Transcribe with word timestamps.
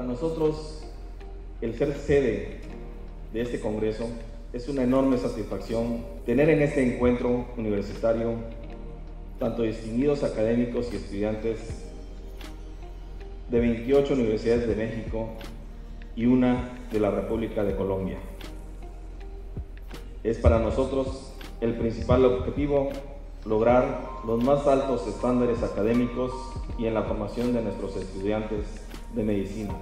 Para 0.00 0.12
nosotros, 0.12 0.82
el 1.60 1.74
ser 1.74 1.94
sede 1.94 2.60
de 3.34 3.42
este 3.42 3.60
Congreso 3.60 4.08
es 4.50 4.66
una 4.66 4.82
enorme 4.82 5.18
satisfacción 5.18 6.06
tener 6.24 6.48
en 6.48 6.62
este 6.62 6.82
encuentro 6.82 7.44
universitario 7.58 8.36
tanto 9.38 9.60
distinguidos 9.62 10.24
académicos 10.24 10.88
y 10.90 10.96
estudiantes 10.96 11.84
de 13.50 13.60
28 13.60 14.14
universidades 14.14 14.66
de 14.68 14.74
México 14.74 15.28
y 16.16 16.24
una 16.24 16.78
de 16.90 16.98
la 16.98 17.10
República 17.10 17.62
de 17.62 17.76
Colombia. 17.76 18.16
Es 20.24 20.38
para 20.38 20.60
nosotros 20.60 21.34
el 21.60 21.74
principal 21.74 22.24
objetivo 22.24 22.88
lograr 23.44 24.00
los 24.26 24.42
más 24.42 24.66
altos 24.66 25.06
estándares 25.06 25.62
académicos 25.62 26.32
y 26.78 26.86
en 26.86 26.94
la 26.94 27.02
formación 27.02 27.52
de 27.52 27.60
nuestros 27.60 27.96
estudiantes 27.96 28.64
de 29.14 29.24
medicina. 29.24 29.74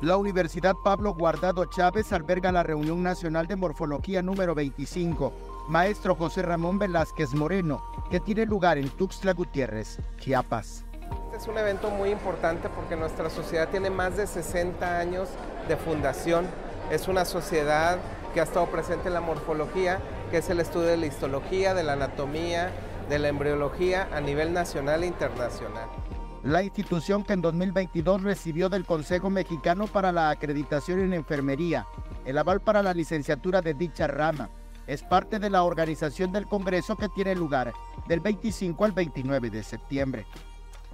La 0.00 0.16
Universidad 0.16 0.74
Pablo 0.82 1.14
Guardado 1.14 1.64
Chávez 1.66 2.12
alberga 2.12 2.50
la 2.50 2.62
Reunión 2.62 3.02
Nacional 3.02 3.46
de 3.46 3.56
Morfología 3.56 4.22
número 4.22 4.54
25, 4.54 5.32
Maestro 5.68 6.14
José 6.16 6.42
Ramón 6.42 6.78
Velázquez 6.78 7.34
Moreno, 7.34 7.84
que 8.10 8.20
tiene 8.20 8.44
lugar 8.46 8.78
en 8.78 8.88
Tuxtla 8.88 9.32
Gutiérrez, 9.32 9.98
Chiapas. 10.18 10.84
Este 11.26 11.36
es 11.36 11.46
un 11.46 11.56
evento 11.56 11.90
muy 11.90 12.10
importante 12.10 12.68
porque 12.68 12.96
nuestra 12.96 13.30
sociedad 13.30 13.68
tiene 13.68 13.90
más 13.90 14.16
de 14.16 14.26
60 14.26 14.98
años 14.98 15.28
de 15.68 15.76
fundación. 15.76 16.46
Es 16.90 17.08
una 17.08 17.24
sociedad 17.24 17.98
que 18.34 18.40
ha 18.40 18.44
estado 18.44 18.66
presente 18.66 19.08
en 19.08 19.14
la 19.14 19.20
morfología, 19.20 19.98
que 20.30 20.38
es 20.38 20.50
el 20.50 20.60
estudio 20.60 20.88
de 20.88 20.96
la 20.96 21.06
histología, 21.06 21.74
de 21.74 21.84
la 21.84 21.92
anatomía, 21.94 22.70
de 23.08 23.18
la 23.18 23.28
embriología 23.28 24.08
a 24.12 24.20
nivel 24.20 24.52
nacional 24.52 25.02
e 25.02 25.06
internacional. 25.06 25.88
La 26.44 26.64
institución 26.64 27.22
que 27.22 27.34
en 27.34 27.40
2022 27.40 28.22
recibió 28.22 28.68
del 28.68 28.84
Consejo 28.84 29.30
Mexicano 29.30 29.86
para 29.86 30.10
la 30.10 30.30
Acreditación 30.30 30.98
en 30.98 31.12
Enfermería 31.12 31.86
el 32.24 32.36
aval 32.36 32.60
para 32.60 32.82
la 32.82 32.92
licenciatura 32.92 33.62
de 33.62 33.74
dicha 33.74 34.08
rama 34.08 34.50
es 34.88 35.04
parte 35.04 35.38
de 35.38 35.50
la 35.50 35.62
organización 35.62 36.32
del 36.32 36.46
Congreso 36.46 36.96
que 36.96 37.08
tiene 37.08 37.36
lugar 37.36 37.72
del 38.08 38.18
25 38.18 38.84
al 38.84 38.90
29 38.90 39.50
de 39.50 39.62
septiembre. 39.62 40.26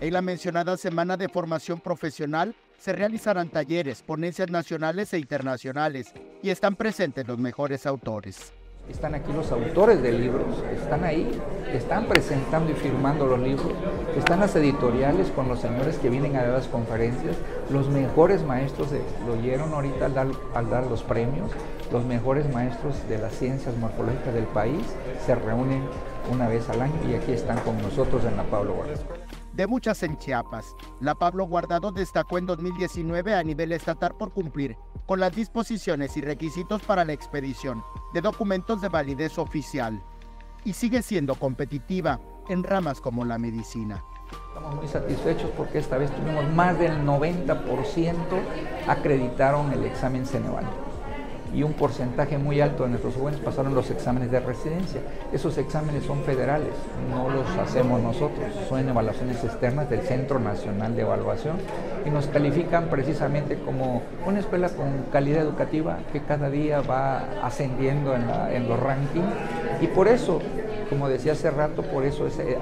En 0.00 0.12
la 0.12 0.20
mencionada 0.20 0.76
semana 0.76 1.16
de 1.16 1.28
formación 1.28 1.80
profesional 1.80 2.52
se 2.78 2.92
realizarán 2.92 3.48
talleres, 3.48 4.02
ponencias 4.02 4.50
nacionales 4.50 5.14
e 5.14 5.18
internacionales 5.20 6.12
y 6.42 6.50
están 6.50 6.74
presentes 6.74 7.26
los 7.26 7.38
mejores 7.38 7.86
autores. 7.86 8.52
Están 8.88 9.16
aquí 9.16 9.32
los 9.32 9.50
autores 9.50 10.00
de 10.00 10.12
libros, 10.12 10.62
están 10.72 11.02
ahí, 11.02 11.28
están 11.72 12.06
presentando 12.06 12.70
y 12.70 12.74
firmando 12.74 13.26
los 13.26 13.40
libros, 13.40 13.72
están 14.16 14.40
las 14.40 14.54
editoriales 14.54 15.28
con 15.32 15.48
los 15.48 15.60
señores 15.60 15.98
que 15.98 16.08
vienen 16.08 16.36
a 16.36 16.44
dar 16.44 16.52
las 16.52 16.68
conferencias, 16.68 17.36
los 17.68 17.88
mejores 17.88 18.44
maestros, 18.44 18.88
lo 19.26 19.34
oyeron 19.34 19.74
ahorita 19.74 20.06
al 20.06 20.14
dar, 20.14 20.28
al 20.54 20.70
dar 20.70 20.86
los 20.86 21.02
premios, 21.02 21.50
los 21.92 22.04
mejores 22.04 22.52
maestros 22.52 22.94
de 23.08 23.18
las 23.18 23.32
ciencias 23.32 23.76
morfológicas 23.76 24.32
del 24.32 24.46
país 24.46 24.84
se 25.26 25.34
reúnen 25.34 25.82
una 26.32 26.48
vez 26.48 26.68
al 26.70 26.80
año 26.80 26.94
y 27.10 27.14
aquí 27.14 27.32
están 27.32 27.58
con 27.60 27.76
nosotros 27.82 28.24
en 28.24 28.36
la 28.36 28.44
Pablo 28.44 28.74
Guardado. 28.74 29.02
De 29.52 29.66
muchas 29.66 30.02
en 30.02 30.16
Chiapas, 30.18 30.76
la 31.00 31.14
Pablo 31.14 31.46
Guardado 31.46 31.90
destacó 31.90 32.38
en 32.38 32.46
2019 32.46 33.34
a 33.34 33.42
nivel 33.42 33.72
estatal 33.72 34.14
por 34.16 34.32
cumplir 34.32 34.76
con 35.06 35.18
las 35.18 35.34
disposiciones 35.34 36.16
y 36.16 36.20
requisitos 36.20 36.82
para 36.82 37.04
la 37.04 37.14
expedición 37.14 37.82
de 38.16 38.22
documentos 38.22 38.80
de 38.80 38.88
validez 38.88 39.36
oficial 39.36 40.02
y 40.64 40.72
sigue 40.72 41.02
siendo 41.02 41.34
competitiva 41.34 42.18
en 42.48 42.62
ramas 42.62 42.98
como 42.98 43.26
la 43.26 43.36
medicina. 43.36 44.02
Estamos 44.48 44.74
muy 44.76 44.88
satisfechos 44.88 45.50
porque 45.54 45.80
esta 45.80 45.98
vez 45.98 46.10
tuvimos 46.16 46.48
más 46.54 46.78
del 46.78 47.04
90% 47.04 48.16
acreditaron 48.88 49.70
el 49.70 49.84
examen 49.84 50.24
Ceneval 50.24 50.64
y 51.54 51.62
un 51.62 51.72
porcentaje 51.72 52.38
muy 52.38 52.60
alto 52.60 52.84
de 52.84 52.90
nuestros 52.90 53.14
jóvenes 53.14 53.40
pasaron 53.40 53.74
los 53.74 53.90
exámenes 53.90 54.30
de 54.30 54.40
residencia. 54.40 55.00
Esos 55.32 55.56
exámenes 55.58 56.04
son 56.04 56.22
federales, 56.22 56.72
no 57.10 57.30
los 57.30 57.48
hacemos 57.58 58.02
nosotros, 58.02 58.46
son 58.68 58.88
evaluaciones 58.88 59.42
externas 59.44 59.88
del 59.88 60.00
Centro 60.02 60.38
Nacional 60.38 60.94
de 60.94 61.02
Evaluación 61.02 61.56
y 62.04 62.10
nos 62.10 62.26
califican 62.26 62.86
precisamente 62.88 63.58
como 63.64 64.02
una 64.26 64.40
escuela 64.40 64.68
con 64.68 65.06
calidad 65.12 65.42
educativa 65.42 65.98
que 66.12 66.20
cada 66.20 66.50
día 66.50 66.80
va 66.80 67.24
ascendiendo 67.42 68.14
en, 68.14 68.68
los 68.68 68.80
rankings 68.80 69.26
y 69.80 69.86
por 69.86 70.08
eso, 70.08 70.40
como 70.90 71.08
decía 71.08 71.32
hace 71.32 71.50
rato, 71.50 71.82
por 71.82 72.04
eso 72.04 72.26
es 72.26 72.38
eh, 72.38 72.58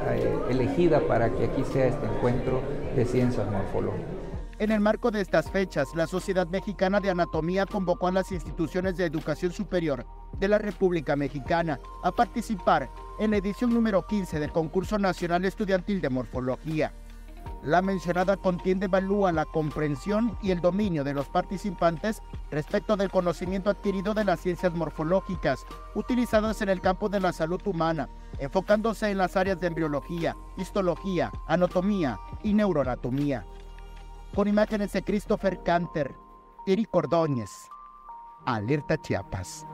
elegida 0.51 1.01
para 1.01 1.31
que 1.31 1.47
aquí 1.47 1.65
sea 1.73 1.87
este 1.87 2.07
encuentro 2.07 2.61
de 2.95 3.05
ciencias 3.05 3.47
morfológicas. 3.51 4.24
En 4.61 4.71
el 4.71 4.79
marco 4.79 5.11
de 5.11 5.21
estas 5.21 5.51
fechas, 5.51 5.89
la 5.97 6.07
Sociedad 6.07 6.47
Mexicana 6.47 7.01
de 7.01 7.11
Anatomía 7.11 7.67
convocó 7.67 8.07
a 8.07 8.13
las 8.13 8.31
instituciones 8.31 8.97
de 8.97 9.05
educación 9.05 9.51
superior 9.51 10.07
de 10.39 10.47
la 10.47 10.59
República 10.59 11.17
Mexicana 11.17 11.81
a 12.05 12.13
participar 12.13 12.89
en 13.19 13.33
la 13.33 13.39
edición 13.39 13.75
número 13.75 14.07
15 14.07 14.39
del 14.39 14.53
Concurso 14.53 14.97
Nacional 14.97 15.45
Estudiantil 15.45 16.01
de 16.01 16.09
Morfología. 16.09 16.93
La 17.65 17.83
mencionada 17.83 18.37
contienda 18.37 18.87
evalúa 18.87 19.33
la 19.33 19.45
comprensión 19.45 20.39
y 20.41 20.53
el 20.53 20.61
dominio 20.61 21.03
de 21.03 21.15
los 21.15 21.29
participantes 21.29 22.23
respecto 22.53 22.97
del 22.97 23.11
conocimiento 23.11 23.71
adquirido 23.71 24.15
de 24.15 24.25
las 24.25 24.39
ciencias 24.39 24.73
morfológicas 24.73 25.67
utilizadas 25.97 26.63
en 26.63 26.69
el 26.69 26.81
campo 26.81 27.09
de 27.09 27.19
la 27.19 27.33
salud 27.33 27.61
humana, 27.65 28.09
enfocándose 28.39 29.11
en 29.11 29.19
las 29.19 29.37
áreas 29.37 29.59
de 29.59 29.67
embriología, 29.67 30.37
histología, 30.57 31.33
anatomía 31.49 32.21
y 32.45 32.55
neuroanatomía 32.55 33.45
con 34.35 34.49
imágenes 34.49 34.93
de 34.93 35.03
Christopher 35.03 35.63
Canter, 35.63 36.15
Eric 36.67 36.93
Ordóñez. 36.93 37.51
Alerta 38.45 38.99
Chiapas. 39.01 39.65